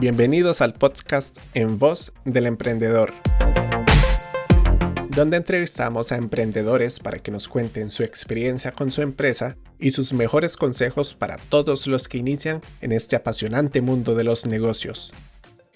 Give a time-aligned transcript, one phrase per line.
[0.00, 3.14] Bienvenidos al podcast En Voz del Emprendedor,
[5.10, 10.12] donde entrevistamos a emprendedores para que nos cuenten su experiencia con su empresa y sus
[10.12, 15.14] mejores consejos para todos los que inician en este apasionante mundo de los negocios.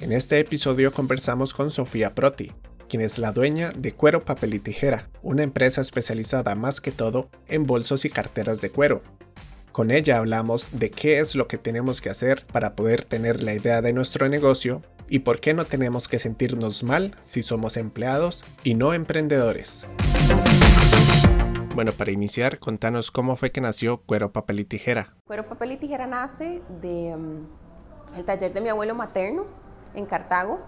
[0.01, 2.53] En este episodio conversamos con Sofía Proti,
[2.89, 7.31] quien es la dueña de Cuero Papel y Tijera, una empresa especializada más que todo
[7.47, 9.01] en bolsos y carteras de cuero.
[9.73, 13.55] Con ella hablamos de qué es lo que tenemos que hacer para poder tener la
[13.55, 18.45] idea de nuestro negocio y por qué no tenemos que sentirnos mal si somos empleados
[18.65, 19.87] y no emprendedores.
[21.75, 25.15] Bueno, para iniciar, contanos cómo fue que nació Cuero Papel y Tijera.
[25.27, 27.17] Cuero Papel y Tijera nace de
[28.17, 29.47] el taller de mi abuelo materno
[29.95, 30.59] en Cartago,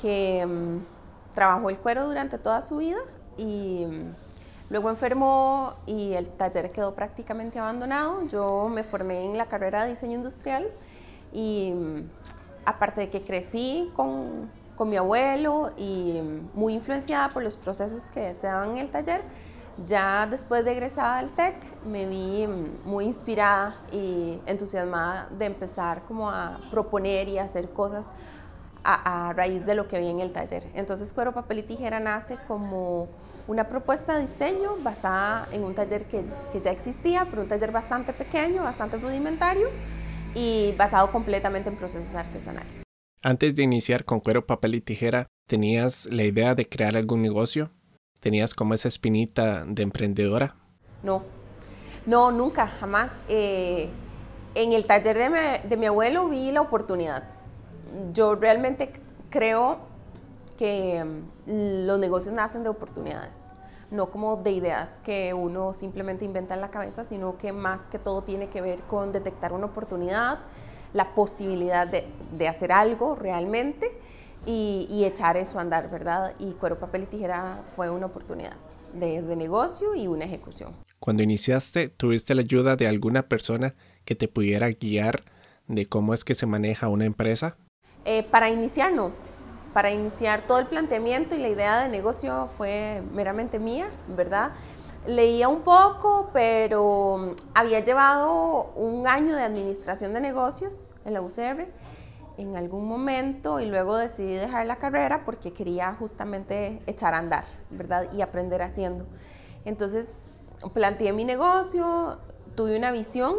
[0.00, 0.46] que
[1.34, 2.98] trabajó el cuero durante toda su vida
[3.36, 3.86] y
[4.70, 8.26] luego enfermó y el taller quedó prácticamente abandonado.
[8.26, 10.66] Yo me formé en la carrera de diseño industrial
[11.32, 11.72] y
[12.64, 16.20] aparte de que crecí con, con mi abuelo y
[16.54, 19.22] muy influenciada por los procesos que se daban en el taller,
[19.84, 22.46] ya después de egresada del TEC me vi
[22.84, 28.10] muy inspirada y entusiasmada de empezar como a proponer y hacer cosas
[28.84, 30.70] a, raíz de lo que vi en el taller.
[30.74, 33.08] Entonces Cuero, Papel y Tijera nace como
[33.46, 37.72] una propuesta de diseño basada en un taller que, que ya existía, pero un taller
[37.72, 39.68] bastante pequeño, bastante rudimentario
[40.34, 42.82] y basado completamente en procesos artesanales.
[43.22, 47.70] Antes de iniciar con Cuero, Papel y Tijera, ¿tenías la idea de crear algún negocio?
[48.20, 50.56] ¿Tenías como esa espinita de emprendedora?
[51.02, 51.22] No,
[52.06, 53.22] no, nunca, jamás.
[53.28, 53.88] Eh,
[54.54, 57.36] en el taller de mi, de mi abuelo vi la oportunidad
[58.12, 58.92] yo realmente
[59.30, 59.78] creo
[60.56, 63.48] que mm, los negocios nacen de oportunidades,
[63.90, 67.98] no como de ideas que uno simplemente inventa en la cabeza, sino que más que
[67.98, 70.40] todo tiene que ver con detectar una oportunidad,
[70.92, 73.90] la posibilidad de, hacer algo realmente
[74.44, 76.34] y, echar eso a andar, ¿verdad?
[76.38, 78.56] Y Cuero, Papel y Tijera fue una oportunidad
[78.92, 80.74] de, de negocio y una ejecución.
[80.98, 83.74] Cuando iniciaste, ¿tuviste la ayuda de alguna persona
[84.04, 85.24] que te pudiera guiar
[85.68, 87.56] de cómo es que se maneja una empresa?
[88.04, 89.12] Eh, para iniciar, no.
[89.76, 94.52] Para iniciar todo el planteamiento y la idea de negocio fue meramente mía, ¿verdad?
[95.06, 101.66] Leía un poco, pero había llevado un año de administración de negocios en la UCR
[102.38, 107.44] en algún momento y luego decidí dejar la carrera porque quería justamente echar a andar,
[107.68, 108.10] ¿verdad?
[108.14, 109.04] Y aprender haciendo.
[109.66, 110.32] Entonces
[110.72, 112.18] planteé mi negocio,
[112.54, 113.34] tuve una visión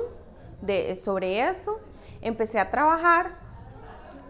[0.62, 1.80] de, sobre eso,
[2.22, 3.37] empecé a trabajar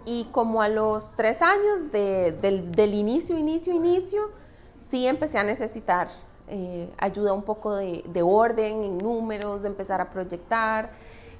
[0.07, 4.31] y como a los tres años del, inicio, inicio, inicio,
[4.77, 6.07] sí empecé a necesitar
[6.47, 10.91] eh, ayuda un poco de, orden en números, de empezar a proyectar,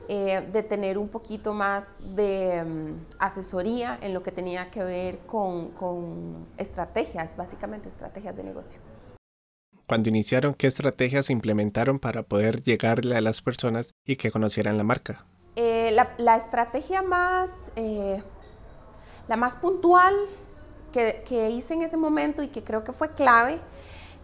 [0.09, 5.19] eh, de tener un poquito más de mm, asesoría en lo que tenía que ver
[5.19, 8.81] con, con estrategias, básicamente estrategias de negocio.
[9.85, 14.83] Cuando iniciaron, ¿qué estrategias implementaron para poder llegarle a las personas y que conocieran la
[14.83, 15.25] marca?
[15.55, 17.71] Eh, la, la, estrategia más
[19.27, 20.13] la más puntual
[20.91, 23.59] que, hice en ese momento y que creo que fue clave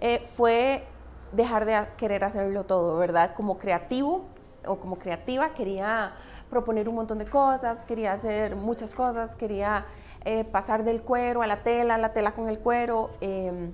[0.02, 0.84] eh, fue
[1.32, 3.34] dejar de querer hacerlo todo, ¿verdad?
[3.36, 4.26] Como creativo
[4.66, 6.16] o como creativa quería
[6.50, 9.86] proponer un montón de cosas, quería hacer muchas cosas, quería
[10.26, 13.12] eh, pasar del cuero a la tela, la tela con el cuero.
[13.22, 13.72] Em,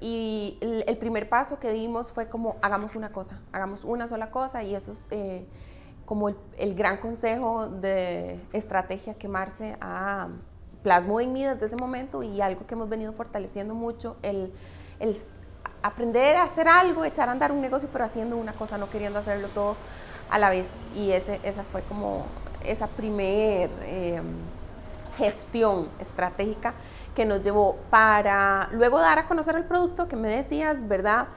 [0.00, 4.62] y el, primer paso que dimos fue como hagamos una cosa, hagamos una sola cosa
[4.62, 5.44] y eso es eh,
[6.04, 9.76] como el, gran consejo de estrategia que Marce
[10.82, 14.52] plasmó en mí desde ese momento y algo que hemos venido fortaleciendo mucho, el,
[15.00, 15.16] el
[15.82, 19.18] aprender a hacer algo, echar a andar un negocio, pero haciendo una cosa, no queriendo
[19.18, 19.76] hacerlo todo
[20.30, 20.68] a la vez.
[20.94, 22.26] Y ese, esa fue como
[22.64, 24.24] esa primer em,
[25.16, 26.74] gestión estratégica
[27.14, 31.28] que nos llevó para luego dar a conocer el producto que me decías, ¿verdad?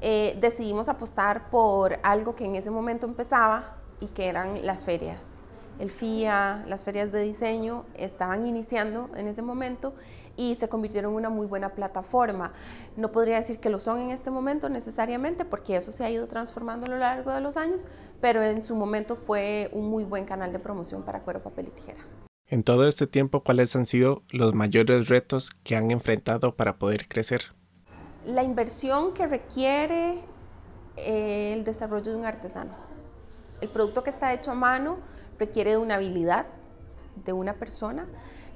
[0.00, 5.35] Eh, decidimos apostar por algo que en ese momento empezaba y que eran las ferias
[5.78, 9.94] el FIA, las ferias de diseño estaban iniciando en ese momento
[10.36, 12.52] y se convirtieron en una muy buena plataforma.
[12.96, 16.26] No podría decir que lo son en este momento necesariamente porque eso se ha ido
[16.26, 17.86] transformando a lo largo de los años,
[18.20, 21.70] pero en su momento fue un muy buen canal de promoción para cuero, papel y
[21.70, 22.00] tijera.
[22.48, 27.08] En todo este tiempo, ¿cuáles han sido los mayores retos que han enfrentado para poder
[27.08, 27.42] crecer?
[28.24, 30.20] La inversión que requiere
[30.96, 32.72] eh, el desarrollo de un artesano.
[33.60, 34.98] El producto que está hecho a mano
[35.38, 36.46] requiere de una habilidad
[37.24, 38.06] de una persona,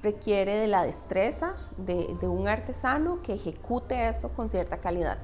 [0.03, 5.19] requiere de la destreza de, un artesano que ejecute eso con cierta calidad.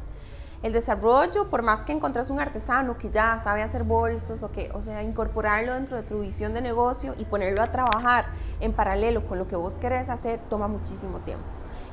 [0.63, 4.71] el desarrollo, por más que encontres un artesano que ya sabe hacer bolsos o que,
[4.73, 8.27] o sea, incorporarlo dentro de tu visión de negocio y ponerlo a trabajar
[8.61, 11.45] en paralelo con lo que vos querés hacer, toma muchísimo tiempo.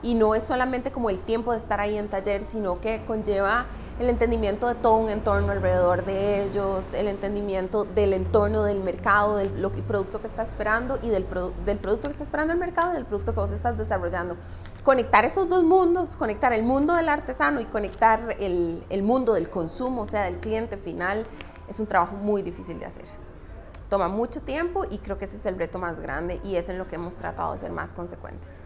[0.03, 3.65] Y no es solamente como el tiempo de estar ahí en taller, sino que conlleva
[3.99, 9.37] el entendimiento de todo un entorno alrededor de ellos, el entendimiento del entorno del mercado,
[9.37, 9.49] del
[9.87, 11.25] producto que está esperando y del,
[11.65, 14.35] del producto que está esperando el mercado y del producto que vos estás desarrollando.
[14.83, 19.49] Conectar esos dos mundos, conectar el mundo del artesano y conectar el, el mundo del
[19.49, 21.25] consumo, o sea, del cliente final,
[21.69, 23.05] es un trabajo muy difícil de hacer.
[23.89, 26.77] Toma mucho tiempo y creo que ese es el reto más grande y es en
[26.77, 28.65] lo que hemos tratado de ser más consecuentes.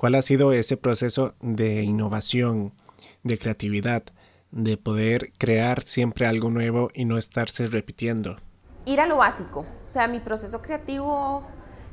[0.00, 2.72] ¿Cuál ha sido ese proceso de innovación,
[3.22, 4.02] de creatividad?
[4.50, 8.38] de poder crear siempre algo nuevo y no estarse repitiendo?
[8.86, 9.60] Ir a lo básico.
[9.60, 11.42] O sea, mi proceso creativo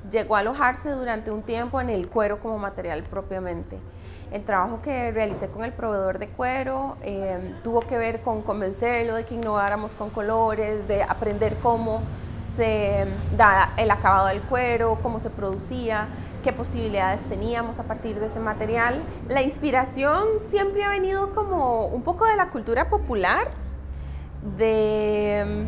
[0.09, 3.77] llegó a alojarse durante un tiempo en el cuero como material propiamente.
[4.31, 9.15] El trabajo que realicé con el proveedor de cuero eh, tuvo que ver con convencerlo
[9.15, 12.01] de que innováramos con colores, de aprender cómo
[12.47, 13.05] se
[13.35, 16.07] da el acabado del cuero, cómo se producía,
[16.47, 19.03] qué posibilidades teníamos a partir de ese material.
[19.27, 23.49] La inspiración siempre ha venido como un poco de la cultura popular,
[24.55, 25.67] de,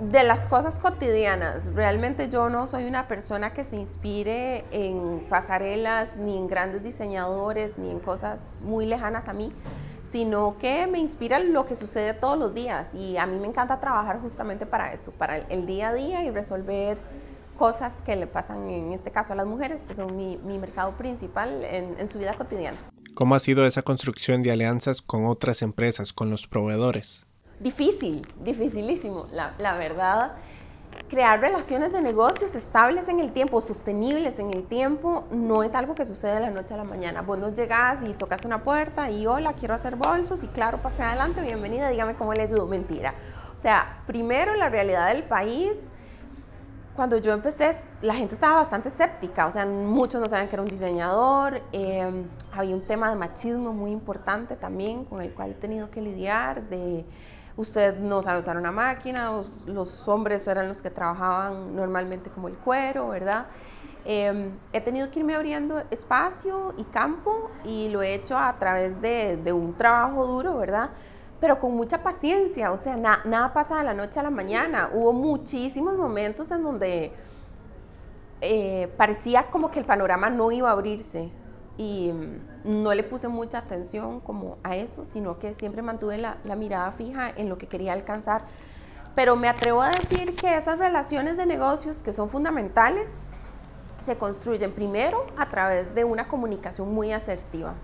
[0.00, 1.74] de las cosas cotidianas.
[1.74, 7.76] Realmente yo no soy una persona que se inspire en pasarelas, ni en grandes diseñadores,
[7.76, 9.52] ni en cosas muy lejanas a mí,
[10.02, 12.94] sino que me inspira lo que sucede todos los días.
[12.94, 16.30] Y a mí me encanta trabajar justamente para eso, para el día a día y
[16.30, 16.96] resolver
[17.54, 21.64] cosas que le pasan en este caso a las mujeres, que son mi, mercado principal
[21.64, 22.76] en, su vida cotidiana.
[23.14, 27.24] ¿Cómo ha sido esa construcción de alianzas con otras empresas, con los proveedores?
[27.60, 29.26] Difícil, dificilísimo.
[29.30, 30.32] La, la, verdad,
[31.08, 35.94] crear relaciones de negocios estables en el tiempo, sostenibles en el tiempo, no es algo
[35.94, 37.22] que sucede de la noche a la mañana.
[37.22, 41.02] Vos no llegas y tocas una puerta y hola, quiero hacer bolsos y claro, pase
[41.02, 42.66] adelante, bienvenida, dígame cómo le ayudo.
[42.66, 43.14] Mentira.
[43.56, 45.88] O sea, primero la realidad del país
[46.94, 50.62] cuando yo empecé, la gente estaba bastante escéptica, o sea, muchos no sabían que era
[50.62, 55.54] un diseñador, em, había un tema de machismo muy importante también con el cual he
[55.54, 57.04] tenido que lidiar, de
[57.56, 59.32] usted no sabe usar una máquina,
[59.66, 63.46] los, hombres eran los que trabajaban normalmente como el cuero, ¿verdad?
[64.04, 69.00] Em, he tenido que irme abriendo espacio y campo y lo he hecho a través
[69.00, 70.90] de un trabajo duro, ¿verdad?
[71.44, 74.88] Pero con mucha paciencia, o sea, nada pasa de la noche a la mañana.
[74.94, 77.12] Hubo muchísimos momentos en donde
[78.40, 81.28] eh, parecía como que el panorama no iba a abrirse
[81.76, 86.38] y mm, no le puse mucha atención como a eso, sino que siempre mantuve la,
[86.44, 88.46] la mirada fija en lo que quería alcanzar.
[89.14, 93.26] Pero me atrevo a decir que esas relaciones de negocios que son fundamentales
[94.00, 97.74] se construyen primero a través de una comunicación muy asertiva.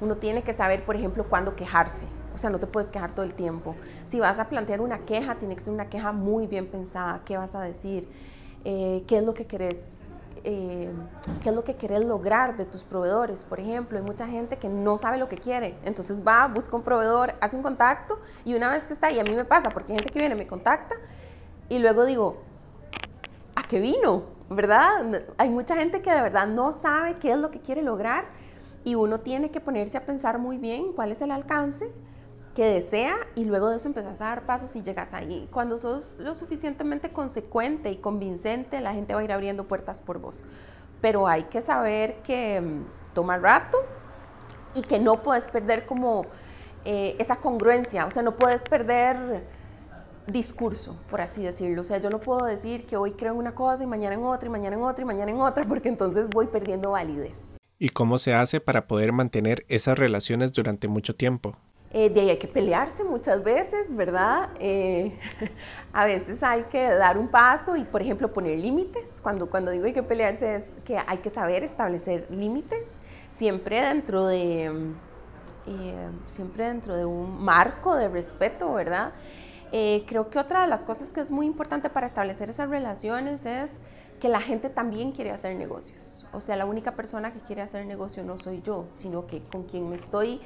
[0.00, 2.06] Uno tiene que saber, por ejemplo, cuándo quejarse
[2.40, 3.76] sea, no te puedes quejar todo el tiempo.
[4.06, 7.22] Si vas a plantear una queja, tiene que ser una queja muy bien pensada.
[7.24, 8.08] ¿Qué vas a decir?
[8.64, 10.10] Eh, ¿Qué es lo que querés?
[10.42, 10.90] Eh,
[11.42, 13.44] qué es lo que querés lograr de tus proveedores.
[13.44, 15.76] Por ejemplo, hay mucha gente que no sabe lo que quiere.
[15.84, 19.24] Entonces va, busca un proveedor, hace un contacto y una vez que está, y a
[19.24, 20.94] mí me pasa, porque hay gente que viene, me contacta
[21.68, 22.42] y luego digo,
[23.54, 24.24] ¿a qué vino?
[24.48, 25.24] ¿Verdad?
[25.36, 28.24] Hay mucha gente que de verdad no sabe qué es lo que quiere lograr
[28.82, 31.92] y uno tiene que ponerse a pensar muy bien cuál es el alcance
[32.60, 35.48] que desea y luego de eso empezás a dar pasos y llegas ahí.
[35.50, 40.18] Cuando sos lo suficientemente consecuente y convincente, la gente va a ir abriendo puertas por
[40.18, 40.44] vos.
[41.00, 43.78] Pero hay que saber que mm, toma rato
[44.74, 46.26] y que no puedes perder como
[46.84, 49.42] eh, esa congruencia, o sea, no puedes perder
[50.26, 51.80] discurso, por así decirlo.
[51.80, 54.22] O sea, yo no puedo decir que hoy creo en una cosa y mañana en
[54.22, 57.56] otra y mañana en otra y mañana en otra, porque entonces voy perdiendo validez.
[57.78, 61.56] ¿Y cómo se hace para poder mantener esas relaciones durante mucho tiempo?
[61.92, 64.50] Eh, de ahí hay que pelearse muchas veces, ¿verdad?
[64.60, 65.12] Eh,
[65.92, 69.20] a veces hay que dar un paso y, por ejemplo, poner límites.
[69.20, 72.98] Cuando, cuando digo hay que pelearse es que hay que saber establecer límites,
[73.30, 74.66] siempre dentro de,
[75.66, 79.12] eh, siempre dentro de un marco de respeto, ¿verdad?
[80.06, 83.70] creo que otra de las cosas que es muy importante para establecer esas relaciones es
[84.18, 86.26] que la gente también quiere hacer negocios.
[86.32, 89.62] O sea, la única persona que quiere hacer negocio no soy yo, sino que con
[89.62, 90.40] quien me estoy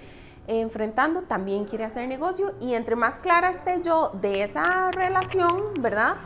[0.47, 6.17] enfrentando también quiere hacer negocio y entre más clara esté yo de esa relación, ¿verdad?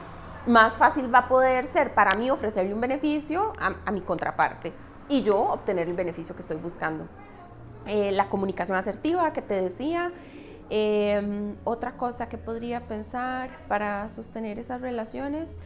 [0.47, 4.73] Más fácil va a poder ser para mí ofrecerle un beneficio a, mi contraparte
[5.09, 7.07] y yo obtener el beneficio que estoy buscando.
[7.87, 10.13] Eh, la comunicación asertiva que te decía,
[10.69, 15.59] em, otra cosa que podría pensar para sostener esas relaciones,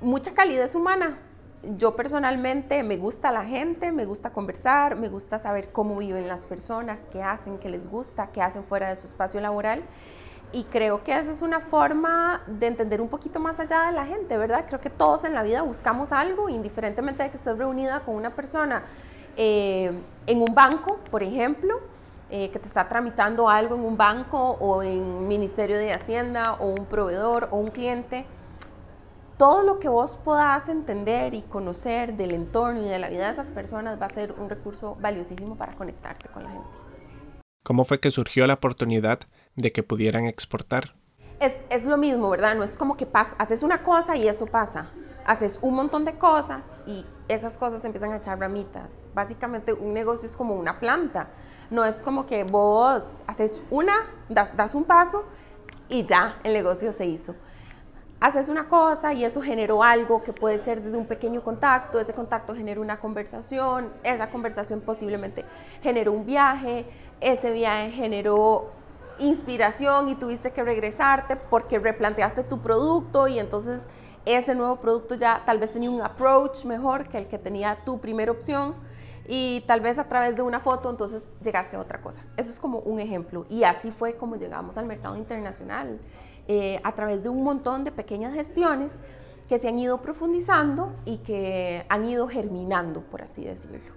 [0.00, 1.18] mucha calidez humana.
[1.62, 6.44] Yo personalmente me gusta la gente, me gusta conversar, me gusta saber cómo viven las
[6.44, 9.82] personas, qué hacen, qué les gusta, qué hacen fuera de su espacio laboral.
[10.52, 14.04] Y creo que esa es una forma de entender un poquito más allá de la
[14.04, 14.64] gente, ¿verdad?
[14.66, 18.34] Creo que todos en la vida buscamos algo, indiferentemente de que estés reunida con una
[18.34, 18.82] persona
[19.36, 19.92] eh,
[20.26, 21.78] en un banco, por ejemplo,
[22.30, 26.66] eh, que te está tramitando algo en un banco o en Ministerio de Hacienda o
[26.66, 28.24] un proveedor o un cliente
[29.40, 33.32] todo lo que vos puedas entender y conocer del entorno y de la vida de
[33.32, 36.68] esas personas va a ser un recurso valiosísimo para conectarte con la gente.
[37.64, 39.20] ¿Cómo fue que surgió la oportunidad
[39.56, 40.94] de que pudieran exportar?
[41.40, 42.54] Es, es lo mismo, ¿verdad?
[42.54, 44.90] No es como que pas, haces una cosa y eso pasa.
[45.24, 49.06] Haces un montón de cosas y esas cosas empiezan a echar ramitas.
[49.14, 51.30] Básicamente un negocio es como una planta.
[51.70, 53.94] No es como que vos haces una,
[54.28, 55.24] das, das un paso
[55.88, 57.34] y ya el negocio se hizo
[58.20, 62.12] haces una cosa y eso generó algo que puede ser desde un pequeño contacto, ese
[62.12, 65.44] contacto generó una conversación, esa conversación posiblemente
[65.82, 66.84] generó un viaje,
[67.20, 68.70] ese viaje generó
[69.18, 73.88] inspiración y tuviste que regresarte porque replanteaste tu producto y entonces
[74.26, 78.00] ese nuevo producto ya tal vez tenía un approach mejor que el que tenía tu
[78.00, 78.74] primera opción
[79.26, 82.20] y tal vez a través de una foto entonces llegaste a otra cosa.
[82.36, 86.00] Eso es como un ejemplo y así fue como llegamos al mercado internacional.
[86.48, 88.98] Eh, a través de un montón de pequeñas gestiones
[89.48, 93.92] que se han ido profundizando y que han ido germinando, por así decirlo,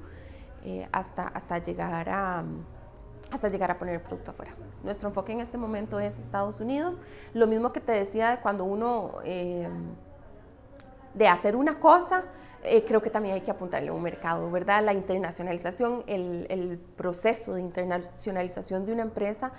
[0.64, 2.44] eh, hasta, hasta, llegar a,
[3.32, 4.54] hasta llegar a poner el producto afuera.
[4.84, 7.02] Nuestro enfoque en este momento es Estados Unidos.
[7.34, 9.68] Lo mismo que te decía de cuando uno, eh,
[11.14, 12.26] de hacer una cosa,
[12.88, 14.84] creo que también hay que apuntarle a un mercado, ¿verdad?
[14.86, 19.52] La internacionalización, el, el proceso de internacionalización de una empresa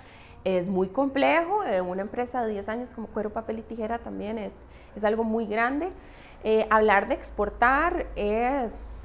[0.45, 1.63] es muy complejo.
[1.63, 4.53] Eh, una empresa de 10 años como Cuero, Papel y Tijera también es,
[4.95, 5.91] es algo muy grande.
[6.43, 9.03] Eh, hablar de exportar es,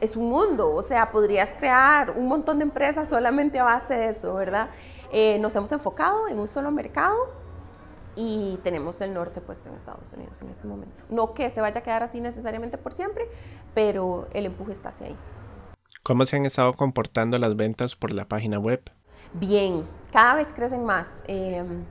[0.00, 4.08] es un mundo, o sea, podrías crear un montón de empresas solamente a base de
[4.10, 4.70] eso, ¿verdad?
[5.12, 7.16] Eh, nos hemos enfocado en un solo mercado
[8.14, 11.04] y tenemos el norte puesto en Estados Unidos en este momento.
[11.08, 13.26] No que se vaya a quedar así necesariamente por siempre,
[13.74, 15.16] pero el empuje está hacia ahí.
[16.04, 18.80] ¿Cómo se han estado comportando las ventas por la página web?
[19.34, 21.22] Bien, cada vez crecen más.
[21.26, 21.84] Em,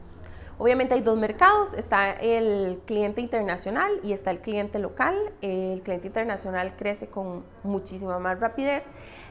[0.58, 5.16] obviamente hay dos mercados, está el cliente internacional y está el cliente local.
[5.42, 8.86] El cliente internacional crece con muchísima más rapidez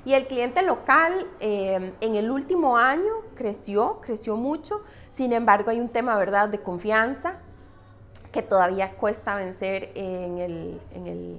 [0.04, 4.82] y el cliente local em, en el último año creció, creció mucho.
[5.10, 7.38] Sin embargo, hay un tema, ¿verdad?, de confianza
[8.30, 11.38] que todavía cuesta vencer en el, en el,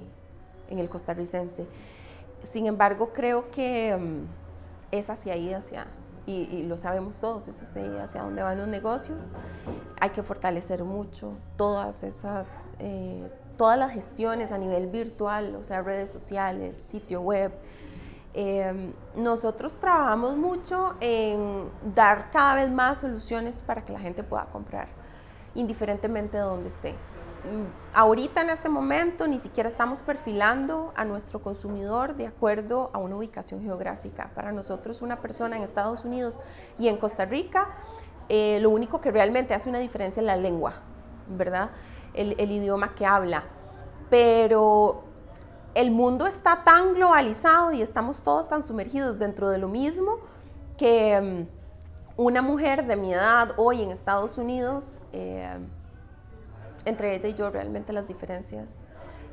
[0.70, 1.66] en el costarricense.
[2.42, 4.26] Sin embargo, creo que em,
[4.90, 5.86] es hacia ahí, hacia,
[6.26, 9.30] y, lo sabemos todos, es hacia dónde van los negocios.
[10.00, 15.82] Hay que fortalecer mucho todas esas, eh, todas las gestiones a nivel virtual, o sea,
[15.82, 17.52] redes sociales, sitio web.
[18.32, 24.46] Em, nosotros trabajamos mucho en dar cada vez más soluciones para que la gente pueda
[24.46, 24.88] comprar,
[25.54, 26.94] indiferentemente de dónde esté.
[27.44, 32.98] Mm, ahorita en este momento ni siquiera estamos perfilando a nuestro consumidor de acuerdo a
[32.98, 34.30] una ubicación geográfica.
[34.34, 36.40] Para nosotros una persona en Estados Unidos
[36.78, 37.68] y en Costa Rica,
[38.30, 40.72] eh, lo único que realmente hace una diferencia es la lengua,
[41.28, 41.70] ¿verdad?
[42.14, 43.44] El, idioma que habla.
[44.08, 45.04] Pero
[45.74, 50.16] el mundo está tan globalizado y estamos todos tan sumergidos dentro de lo mismo
[50.78, 55.02] que mm, una mujer de mi edad hoy en Estados Unidos...
[55.12, 55.58] Eh,
[56.84, 58.82] entre ella y yo realmente las diferencias.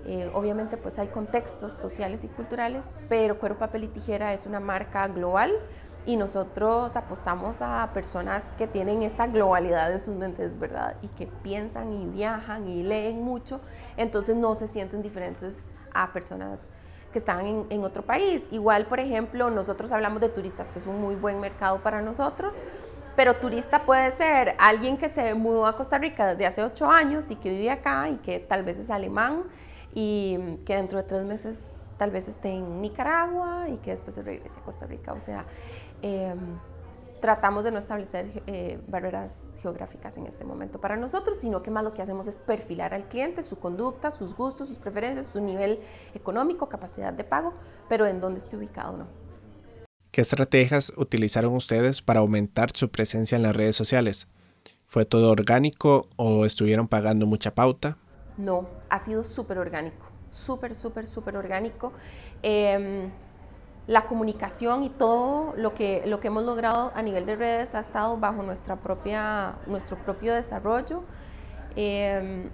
[0.05, 4.59] Eh, obviamente pues hay contextos sociales y culturales, pero Cuero, Papel y Tijera es una
[4.59, 5.51] marca global
[6.05, 10.95] y nosotros apostamos a personas que tienen esta globalidad en sus mentes, ¿verdad?
[11.03, 13.61] Y que piensan y viajan y leen mucho,
[13.97, 16.69] entonces no se sienten diferentes a personas
[17.13, 18.45] que están en, en otro país.
[18.51, 22.61] Igual, por ejemplo, nosotros hablamos de turistas, que es un muy buen mercado para nosotros,
[23.15, 27.31] pero turista puede ser alguien que se mudó a Costa Rica desde hace ocho años
[27.31, 29.43] y que vive acá y que tal vez es alemán
[29.93, 34.23] y que dentro de tres meses tal vez esté en Nicaragua y que después se
[34.23, 35.13] regrese a Costa Rica.
[35.13, 35.45] O sea,
[36.01, 36.57] em,
[37.19, 41.83] tratamos de no establecer eh, barreras geográficas en este momento para nosotros, sino que más
[41.83, 45.79] lo que hacemos es perfilar al cliente, su conducta, sus gustos, sus preferencias, su nivel
[46.15, 47.53] económico, capacidad de pago,
[47.87, 49.20] pero en dónde esté ubicado no.
[50.11, 54.27] ¿Qué estrategias utilizaron ustedes para aumentar su presencia en las redes sociales?
[54.85, 57.97] ¿Fue todo orgánico o estuvieron pagando mucha pauta?
[58.37, 61.93] No, ha sido súper orgánico, súper, súper, súper orgánico.
[62.43, 63.09] Em,
[63.87, 67.79] la comunicación y todo lo que, lo que hemos logrado a nivel de redes ha
[67.79, 71.03] estado bajo nuestra propia, nuestro propio desarrollo.
[71.77, 72.49] Em,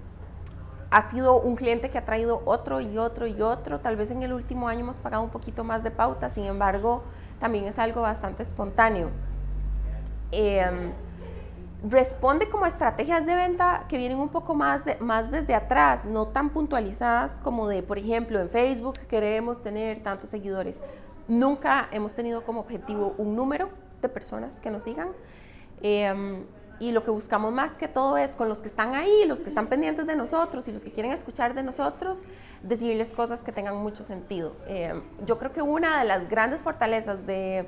[0.91, 3.79] ha sido un cliente que ha traído otro y otro y otro.
[3.79, 7.03] Tal vez en el último año hemos pagado un poquito más de pauta, sin embargo,
[7.39, 9.09] también es algo bastante espontáneo.
[10.31, 10.91] Em,
[11.87, 16.49] responde como estrategias de venta que vienen un poco más, más desde atrás, no tan
[16.49, 20.81] puntualizadas como de, por ejemplo, en Facebook queremos tener tantos seguidores.
[21.27, 23.69] Nunca hemos tenido como objetivo un número
[24.01, 25.09] de personas que nos sigan.
[25.81, 26.45] Em,
[26.79, 29.49] y lo que buscamos más que todo es con los que están ahí, los que
[29.49, 32.23] están pendientes de nosotros y los que quieren escuchar de nosotros,
[32.61, 34.55] decirles cosas que tengan mucho sentido.
[34.67, 37.67] Em, yo creo que una de las grandes fortalezas de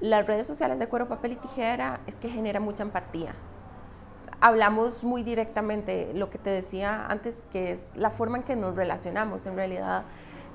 [0.00, 3.34] las redes sociales de cuero, papel y tijera es que genera mucha empatía.
[4.40, 8.76] Hablamos muy directamente, lo que te decía antes, que es la forma en que nos
[8.76, 9.46] relacionamos.
[9.46, 10.04] En realidad,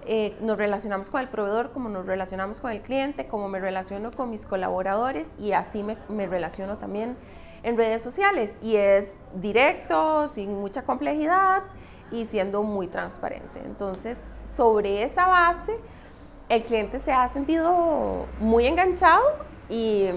[0.05, 4.11] eh, nos relacionamos con el proveedor, como nos relacionamos con el cliente, como me relaciono
[4.11, 7.17] con mis colaboradores y así me, me relaciono también
[7.63, 8.57] en redes sociales.
[8.61, 11.63] Y es directo, sin mucha complejidad
[12.11, 13.61] y siendo muy transparente.
[13.65, 15.77] Entonces, sobre esa base,
[16.49, 19.23] el cliente se ha sentido muy enganchado
[19.69, 20.07] y,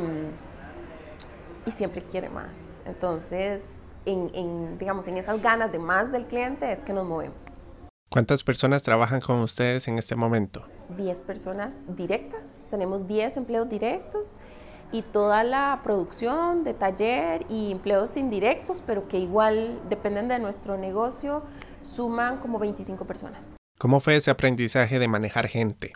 [1.66, 2.82] y siempre quiere más.
[2.86, 3.68] Entonces,
[4.04, 7.46] en, digamos, en esas ganas de más del cliente es que nos movemos.
[8.10, 10.66] ¿Cuántas personas trabajan con ustedes en este momento?
[10.96, 14.36] 10 personas directas, tenemos 10 empleos directos
[14.92, 20.78] y toda la producción de taller y empleos indirectos, pero que igual dependen de nuestro
[20.78, 21.42] negocio,
[21.80, 23.56] suman como 25 personas.
[23.78, 25.92] ¿Cómo fue ese aprendizaje de manejar gente?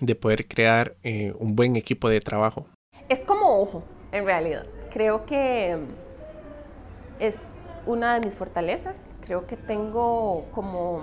[0.00, 2.66] de poder crear eh, un buen equipo de trabajo?
[3.08, 4.66] Es como ojo, en realidad.
[4.92, 5.78] Creo que
[7.18, 7.38] es
[7.86, 9.14] una de mis fortalezas.
[9.20, 11.02] Creo que tengo como,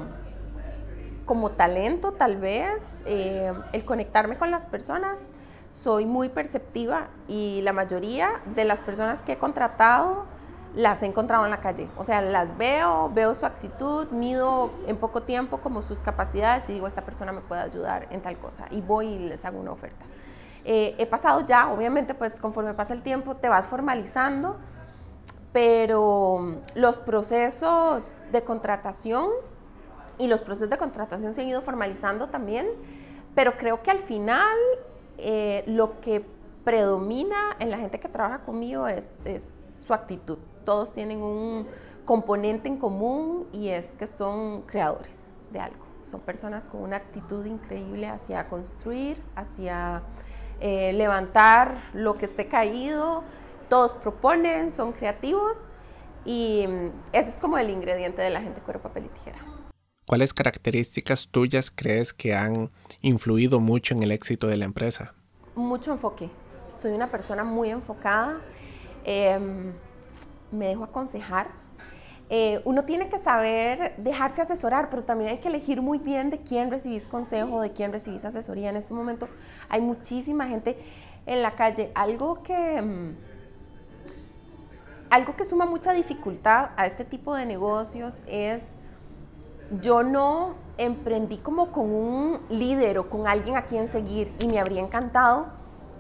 [1.26, 5.32] como talento tal vez eh, el conectarme con las personas.
[5.72, 10.26] Soy muy perceptiva y la mayoría de las personas que he contratado
[10.76, 11.88] las he encontrado en la calle.
[11.98, 16.74] O sea, las veo, veo su actitud, mido en poco tiempo como sus capacidades y
[16.74, 18.66] digo, esta persona me puede ayudar en tal cosa.
[18.70, 20.06] Y voy y les hago una oferta.
[20.66, 24.58] Eh, he pasado ya, obviamente, pues conforme pasa el tiempo te vas formalizando,
[25.54, 29.30] pero los procesos de contratación
[30.18, 32.68] y los procesos de contratación se han ido formalizando también,
[33.36, 34.58] pero creo que al final
[35.22, 36.26] eh, lo que
[36.64, 39.10] predomina en la gente que trabaja conmigo es,
[39.74, 41.68] su actitud todos tienen un
[42.06, 45.86] componente en común y es que son creadores de algo.
[46.02, 50.04] Son personas con una actitud increíble hacia construir, hacia
[50.60, 53.24] eh, levantar lo que esté caído.
[53.70, 55.70] Todos proponen, son creativos
[56.26, 59.51] y mm, ese es como el ingrediente de la gente cuero, papel y tijera.
[60.06, 65.14] ¿Cuáles características tuyas crees que han influido mucho en el éxito de la empresa?
[65.56, 66.30] Mucho enfoque.
[66.74, 68.42] Soy una persona muy enfocada.
[69.04, 69.74] Em,
[70.52, 71.50] me dejo aconsejar.
[72.30, 76.40] Eh, uno tiene que saber dejarse asesorar, pero también hay que elegir muy bien de
[76.40, 78.70] quién recibís consejo, de quién recibís asesoría.
[78.70, 79.28] En este momento
[79.70, 80.78] hay muchísima gente
[81.26, 81.92] en la calle.
[81.94, 83.16] Algo que, mm,
[85.10, 88.76] algo que suma mucha dificultad a este tipo de negocios es,
[89.80, 94.60] yo no emprendí como con un líder o con alguien a quien seguir y me
[94.60, 95.48] habría encantado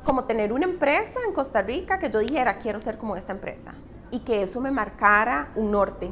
[0.03, 3.75] como tener una empresa en Costa Rica que yo dijera, quiero ser como esta empresa
[4.09, 6.11] y que eso me marcara un norte.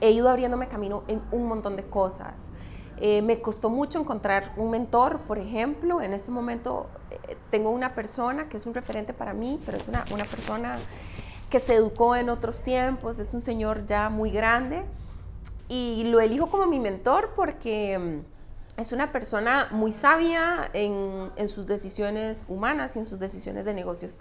[0.00, 2.50] He ido abriéndome camino en un montón de cosas.
[2.96, 6.00] Eh, me costó mucho encontrar un mentor, por ejemplo.
[6.00, 9.86] En este momento eh, tengo una persona que es un referente para mí, pero es
[9.86, 10.78] una, una persona
[11.50, 14.84] que se educó en otros tiempos, es un señor ya muy grande
[15.72, 21.48] y lo elijo como mi mentor porque mm, es una persona muy sabia en, en
[21.48, 24.20] sus decisiones humanas y en sus decisiones de negocios.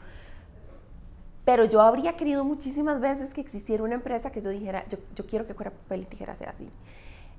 [1.44, 5.26] Pero yo habría querido muchísimas veces que existiera una empresa que yo dijera, yo, yo
[5.26, 6.70] quiero que Cuera Papel y Tijera sea así.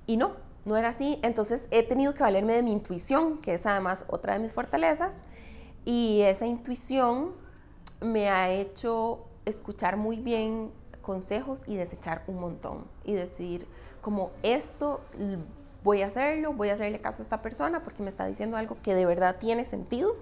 [0.06, 0.32] Y no,
[0.66, 1.18] no era así.
[1.22, 5.24] Entonces he tenido que valerme de mi intuición, que es además otra de mis fortalezas.
[5.86, 7.30] Y esa intuición
[8.02, 10.70] me ha hecho escuchar muy bien
[11.00, 12.84] consejos y desechar un montón.
[13.04, 13.66] Y decir,
[14.02, 15.00] como esto
[15.82, 18.76] voy a hacerlo, voy a hacerle caso a esta persona porque me está diciendo algo
[18.82, 20.14] que de verdad tiene sentido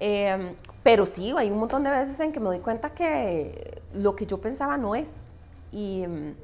[0.00, 4.16] Em, pero sí, hay un montón de veces en que me doy cuenta que lo
[4.16, 5.32] que yo pensaba no es.
[5.72, 6.34] Y em,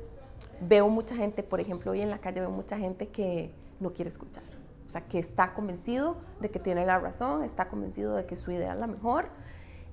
[0.60, 4.08] veo mucha gente, por ejemplo, hoy en la calle veo mucha gente que no quiere
[4.08, 4.44] escuchar.
[4.86, 8.50] O sea, que está convencido de que tiene la razón, está convencido de que su
[8.50, 9.28] idea es la mejor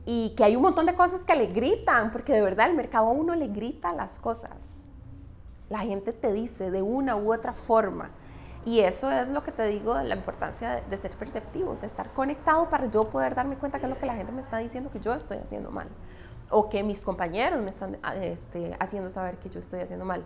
[0.06, 3.08] y que hay un montón de cosas que le gritan, porque de verdad el mercado
[3.08, 4.86] a uno le grita las cosas.
[5.70, 8.12] La gente te dice de una u otra forma.
[8.66, 12.70] Y eso es lo que te digo de la importancia de, ser perceptivos, estar conectado
[12.70, 15.00] para yo poder darme cuenta que es lo que la gente me está diciendo que
[15.00, 15.88] yo estoy haciendo mal.
[16.50, 20.24] O que mis compañeros me están ah, este, haciendo saber que yo estoy haciendo mal.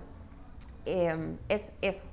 [0.85, 2.03] em, es eso,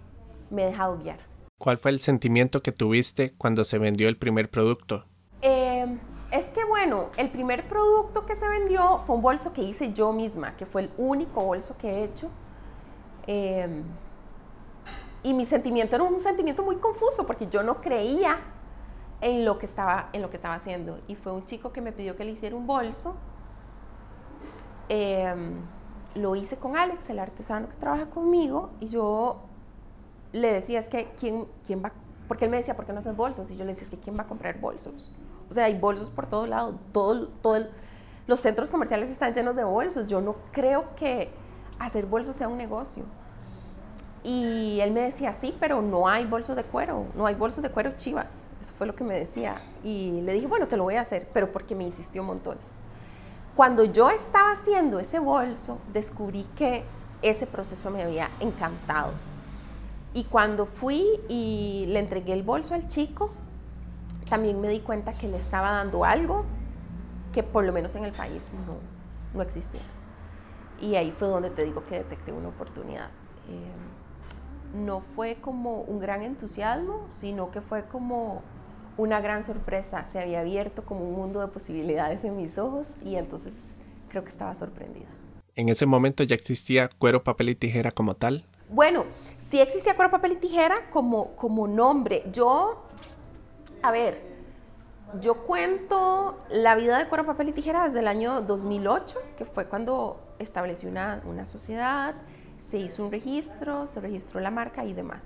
[0.50, 1.18] me he dejado guiar.
[1.58, 5.06] ¿Cuál fue el sentimiento que tuviste cuando se vendió el primer producto?
[5.40, 5.98] Em,
[6.30, 10.12] es que bueno, el primer producto que se vendió fue un bolso que hice yo
[10.12, 12.30] misma, que fue el único bolso que he hecho.
[13.30, 13.84] Em,
[15.22, 18.38] y mi sentimiento era un sentimiento muy confuso porque yo no creía
[19.20, 20.98] en lo que estaba, en lo que estaba haciendo.
[21.08, 23.14] Y fue un chico que me pidió que le hiciera un bolso.
[24.88, 25.60] Em,
[26.14, 29.42] lo hice con Alex, el artesano que trabaja conmigo, y yo
[30.32, 31.92] le decía, es que, ¿quién, quién va?
[32.28, 33.50] Porque él me decía, ¿por qué no haces bolsos?
[33.50, 35.12] Y yo le decía, es que, ¿quién va a comprar bolsos?
[35.50, 37.66] O sea, hay bolsos por todo lado, todo, todo
[38.26, 40.06] los centros comerciales están llenos de bolsos.
[40.06, 41.30] Yo no creo que
[41.78, 43.04] hacer bolsos sea un negocio.
[44.24, 47.70] Y él me decía, sí, pero no hay bolsos de cuero, no hay bolsos de
[47.70, 48.48] cuero chivas.
[48.60, 49.56] Eso fue lo que me decía.
[49.84, 52.64] Y le dije, bueno, te lo voy a hacer, pero porque me insistió montones.
[53.54, 56.84] Cuando yo estaba haciendo ese bolso, descubrí que
[57.22, 59.12] ese proceso me había encantado.
[60.14, 63.30] Y cuando fui y le entregué el bolso al chico,
[64.28, 66.44] también me di cuenta que le estaba dando algo
[67.32, 68.76] que por lo menos en el país no,
[69.36, 69.80] no existía.
[70.80, 73.10] Y ahí fue donde te digo que detecté una oportunidad.
[73.48, 73.87] Eh,
[74.74, 78.42] no fue como un gran entusiasmo, sino que fue como
[78.96, 80.06] una gran sorpresa.
[80.06, 83.76] Se había abierto como un mundo de posibilidades en mis ojos y entonces
[84.08, 85.08] creo que estaba sorprendida.
[85.54, 88.44] ¿En ese momento ya existía cuero, papel y tijera como tal?
[88.68, 89.06] Bueno,
[89.38, 92.24] sí existía cuero, papel y tijera como, como nombre.
[92.32, 92.84] Yo,
[93.82, 94.22] a ver,
[95.20, 99.66] yo cuento la vida de cuero, papel y tijera desde el año 2008, que fue
[99.66, 102.14] cuando establecí una, una sociedad
[102.58, 105.22] se hizo un registro, se registró la marca y demás.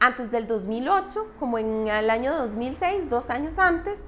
[0.00, 4.00] Antes del 2008, como en el año 2006, dos años antes,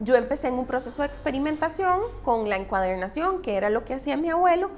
[0.00, 4.16] yo empecé en un proceso de experimentación con la encuadernación, que era lo que hacía
[4.16, 4.70] mi abuelo,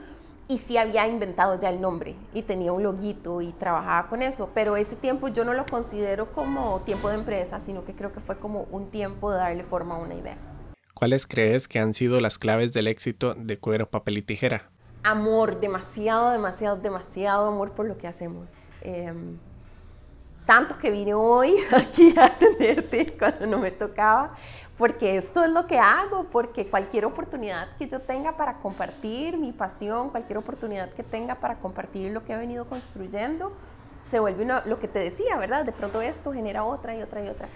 [0.49, 4.51] y sí había inventado ya el nombre y tenía un loguito y trabajaba con eso,
[4.55, 8.21] pero ese tiempo yo no lo considero como tiempo de empresa, sino que creo que
[8.21, 10.39] fue como un tiempo de darle forma a una idea.
[10.95, 14.71] ¿Cuáles crees que han sido las claves del éxito de cuero, papel y tijera?
[15.11, 18.57] Amor, demasiado, demasiado, demasiado amor por lo que hacemos.
[18.81, 19.39] Em,
[20.47, 24.33] tanto que vine hoy aquí a atenderte cuando no me tocaba,
[24.77, 29.53] porque esto es lo que hago, porque cualquier oportunidad que yo tenga para compartir mi
[29.53, 33.53] pasión, cualquier oportunidad que tenga para compartir lo que he venido construyendo,
[34.01, 35.65] se vuelve lo que te decía, ¿verdad?
[35.65, 37.49] De pronto esto genera otra y otra y otra.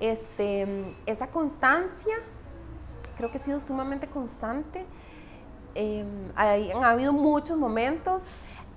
[0.00, 0.66] Este,
[1.06, 2.14] esa constancia,
[3.16, 4.86] creo que he sido sumamente constante
[5.74, 6.04] eh,
[6.34, 8.24] han habido muchos momentos,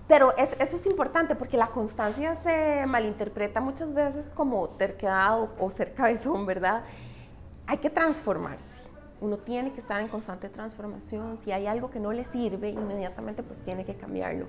[0.07, 5.69] pero eso es importante porque la constancia se malinterpreta muchas veces como terquedad o, o
[5.69, 6.83] ser cabezón, ¿verdad?
[7.67, 8.83] Hay que transformarse.
[9.21, 11.37] Uno tiene que estar en constante transformación.
[11.37, 14.47] Si hay algo que no le sirve, inmediatamente pues tiene que cambiarlo.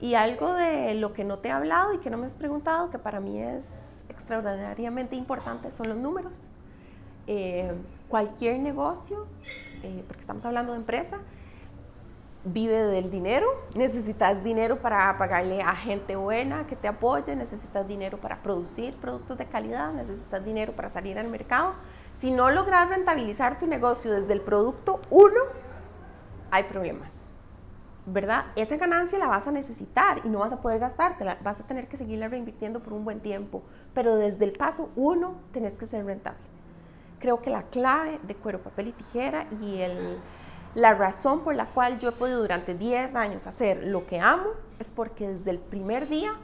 [0.00, 2.90] Y algo de lo que no te he hablado y que no me has preguntado,
[2.90, 6.48] que para mí es extraordinariamente importante, son los números.
[7.26, 7.72] Eh,
[8.08, 9.26] cualquier negocio,
[9.82, 11.18] eh, porque estamos hablando de empresa,
[12.52, 18.18] vive del dinero, necesitas dinero para pagarle a gente buena que te apoye, necesitas dinero
[18.18, 21.74] para producir productos de calidad, necesitas dinero para salir al mercado.
[22.14, 25.34] Si no logras rentabilizar tu negocio desde el producto 1,
[26.50, 27.14] hay problemas.
[28.06, 28.46] ¿Verdad?
[28.56, 31.88] Esa ganancia la vas a necesitar y no vas a poder gastártela, vas a tener
[31.88, 36.06] que seguirla reinvirtiendo por un buen tiempo, pero desde el paso 1 tenés que ser
[36.06, 36.40] rentable.
[37.18, 40.18] Creo que la clave de cuero, papel y tijera y el
[40.74, 44.50] la razón por la cual yo he podido durante 10 años hacer lo que amo
[44.78, 46.34] es porque desde el primer día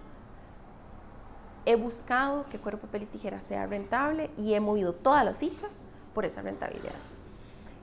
[1.66, 5.70] he buscado que cuero, papel y tijera sea rentable y he movido todas las fichas
[6.14, 6.94] por esa rentabilidad,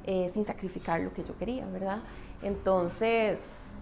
[0.06, 2.00] eh, sin sacrificar lo que yo quería, ¿verdad?
[2.42, 3.76] Entonces,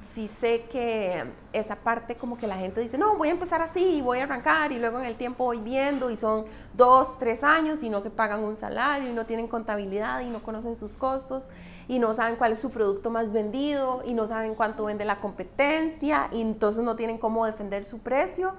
[0.00, 4.00] sí sé que esa parte como que la gente dice, no, voy a empezar así,
[4.02, 7.82] voy a arrancar y luego en el tiempo voy viendo y son dos, tres años
[7.82, 11.48] y no se pagan un salario y no tienen contabilidad y no conocen sus costos
[11.88, 15.20] y no saben cuál es su producto más vendido y no saben cuánto vende la
[15.20, 18.54] competencia y entonces no tienen cómo defender su precio,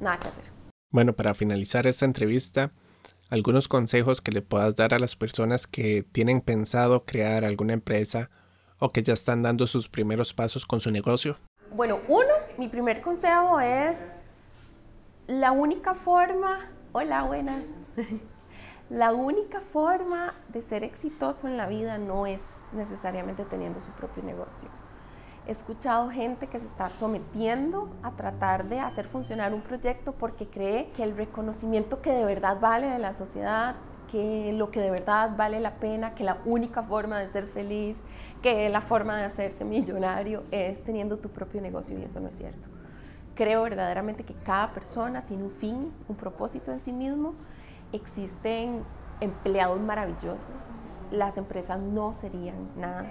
[0.00, 0.44] nada que hacer.
[0.90, 2.72] Bueno, para finalizar esta entrevista,
[3.28, 8.30] algunos consejos que le puedas dar a las personas que tienen pensado crear alguna empresa
[8.78, 11.38] o que ya están dando sus primeros pasos con su negocio?
[11.72, 14.22] Bueno, uno, mi primer consejo es
[15.28, 17.64] la única forma, hola, buenas.
[18.90, 24.24] La única forma de ser exitoso en la vida no es necesariamente teniendo su propio
[24.24, 24.68] negocio.
[25.46, 30.48] He escuchado gente que se está sometiendo a tratar de hacer funcionar un proyecto porque
[30.48, 33.76] cree que el reconocimiento que de verdad vale de la sociedad
[34.10, 37.98] que lo que de verdad vale la pena, que la única forma de ser feliz,
[38.42, 42.36] que la forma de hacerse millonario es teniendo tu propio negocio y eso no es
[42.36, 42.68] cierto.
[43.36, 47.34] Creo verdaderamente que cada persona tiene un fin, un propósito en sí mismo.
[47.92, 48.84] Existen
[49.20, 50.86] empleados maravillosos.
[51.10, 53.10] Las empresas no serían nada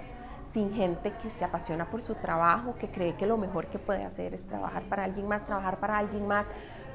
[0.52, 4.04] sin gente que se apasiona por su trabajo, que cree que lo mejor que puede
[4.04, 6.46] hacer es trabajar para alguien más, trabajar para alguien más,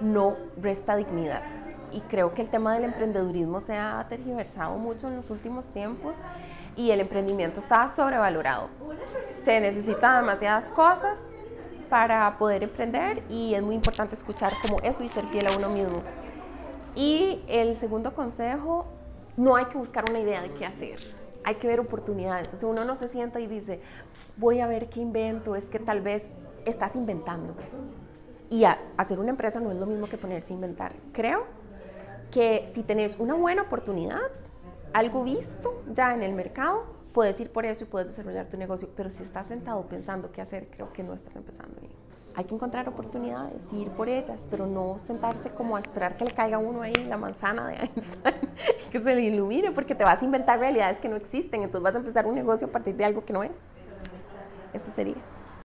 [0.02, 1.42] no resta dignidad.
[1.92, 6.18] Y creo que el tema del emprendedurismo se ha tergiversado mucho en los últimos tiempos
[6.76, 8.70] y el emprendimiento está sobrevalorado.
[9.44, 11.18] Se necesitan demasiadas cosas
[11.90, 15.70] para poder emprender y es muy importante escuchar como eso y ser fiel a uno
[15.70, 16.02] mismo.
[16.96, 18.86] Y el segundo consejo,
[19.38, 21.00] no hay que buscar una idea de qué hacer
[21.46, 22.54] hay que ver oportunidades.
[22.54, 23.80] O sea, uno no se sienta y dice,
[24.36, 26.28] voy a ver qué invento, es que tal vez
[26.66, 27.56] estás inventando.
[28.50, 28.64] Y
[28.98, 30.94] hacer una empresa no es lo mismo que ponerse a inventar.
[31.14, 31.46] Creo
[32.32, 34.22] que si tenés una buena oportunidad,
[34.92, 38.90] algo visto ya en el mercado, puedes ir por eso y puedes desarrollar tu negocio.
[38.96, 42.05] Pero si estás sentado pensando qué hacer, creo que no estás empezando bien
[42.36, 46.26] hay que encontrar oportunidades y ir por ellas, pero no sentarse como a esperar que
[46.26, 48.36] le caiga uno ahí la manzana de Einstein
[48.92, 51.96] que se le ilumine, porque te vas a inventar realidades que no existen, entonces vas
[51.96, 53.58] a empezar un negocio a partir de algo que no es.
[54.74, 55.35] Eso sería.